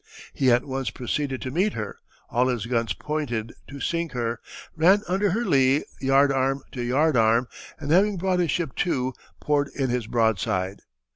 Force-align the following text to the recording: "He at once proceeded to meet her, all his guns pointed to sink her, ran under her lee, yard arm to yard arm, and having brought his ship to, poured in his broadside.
"He 0.33 0.51
at 0.51 0.65
once 0.65 0.89
proceeded 0.89 1.43
to 1.43 1.51
meet 1.51 1.73
her, 1.73 1.99
all 2.31 2.47
his 2.47 2.65
guns 2.65 2.91
pointed 2.91 3.53
to 3.67 3.79
sink 3.79 4.13
her, 4.13 4.39
ran 4.75 5.03
under 5.07 5.29
her 5.29 5.45
lee, 5.45 5.83
yard 5.99 6.31
arm 6.31 6.63
to 6.71 6.81
yard 6.81 7.15
arm, 7.15 7.47
and 7.77 7.91
having 7.91 8.17
brought 8.17 8.39
his 8.39 8.49
ship 8.49 8.73
to, 8.77 9.13
poured 9.39 9.67
in 9.75 9.91
his 9.91 10.07
broadside. 10.07 10.79